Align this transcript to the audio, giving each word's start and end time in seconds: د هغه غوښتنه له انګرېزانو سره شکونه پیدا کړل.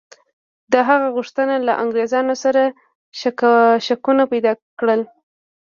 د 0.71 0.73
هغه 0.89 1.07
غوښتنه 1.15 1.55
له 1.67 1.73
انګرېزانو 1.83 2.33
سره 2.43 2.61
شکونه 3.87 4.23
پیدا 4.31 4.51
کړل. 4.79 5.01